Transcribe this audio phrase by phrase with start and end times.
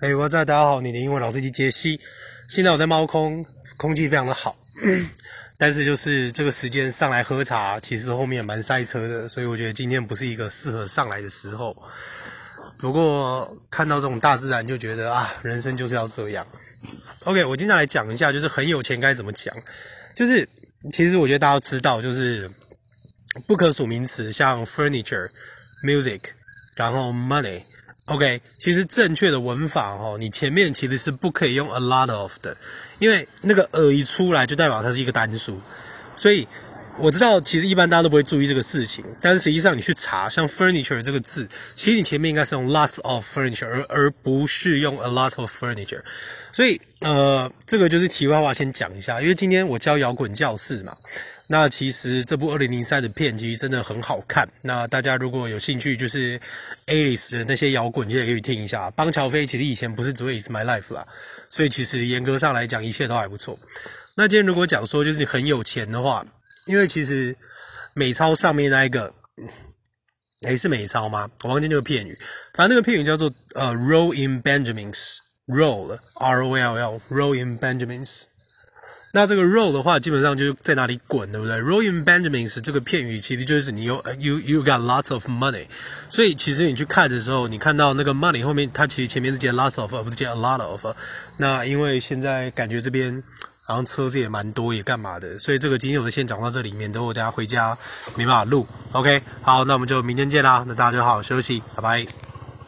[0.00, 2.00] 哎，我在，大家好，你的英文老师机杰西。
[2.48, 3.44] 现在我在猫空，
[3.76, 4.56] 空气非常的好，
[5.58, 11.76] 但是就是这个时间上来喝茶，其实后面蛮塞车的，所以我觉得今天不是一个适合上来的时候。
[12.78, 16.46] 不过看到这种大自然，就觉得啊，人生就是要这样。
[17.24, 19.54] OK，我今天来讲一下，就是很有钱该怎么讲。
[20.16, 20.48] 就是
[20.90, 22.50] 其实我觉得大家都知道，就是
[23.46, 25.28] 不可数名词，像 furniture、
[25.84, 26.20] music，
[26.74, 27.64] 然后 money。
[28.10, 32.56] OK，其实正确的文法哦，你前面其实是不可以用 a lot of 的，
[32.98, 35.60] 因为那个 a 一出来就代表它是一个单数，
[36.16, 36.48] 所以
[36.98, 46.02] 我知道其实一般大家都不会注意这个事情，但是实际上你去查像 furniture 这个字，其实你前面应该是用 lots of furniture，而而不是用 a lot of furniture，
[46.52, 50.96] 所以呃，这个就是题外话，先讲一下，因为今天我教摇滚教室嘛。
[51.46, 54.48] 那其实这部二零零三的片其实真的很好看。
[54.62, 56.38] 那大家如果有兴趣，就是
[56.86, 58.90] Alice 的那些摇滚，就可以听一下。
[58.92, 61.04] 邦乔飞其实以前不是只会 Is My Life 啦，
[61.48, 63.58] 所以其实严格上来讲，一切都还不错。
[64.14, 66.24] 那今天如果讲说就是你很有钱的话，
[66.66, 67.34] 因为其实
[67.94, 69.12] 美钞上面那一个，
[70.42, 71.28] 诶，是美钞吗？
[71.42, 72.16] 我忘记那个片语，
[72.54, 75.16] 反正那个片语叫做呃 Roll in Benjamins
[75.50, 78.24] Roll, R-O-L-L, roll in Benjamins。
[79.12, 85.64] 那这个 roll 的话，基本上就在哪里滚，对不对？Roll in Benjamins 这个片语其实就是你有 you you got lots of money，
[86.08, 90.86] 所以其实你去看的时候，你看到那个 money 后面，它其实前面是接 lots of，而不是接 a lot of。
[91.38, 93.20] 那因为现在感觉这边
[93.64, 97.76] 好像车子也蛮多，也干嘛的，所以这个今天我就先讲到这里面，等我等下回家
[98.14, 98.64] 没办法录。
[98.92, 102.29] OK，好，那我们就明天见啦，那大家就好好休息，拜拜。